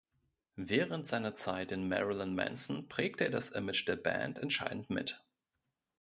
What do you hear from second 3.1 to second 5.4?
er das Image der Band entscheidend mit.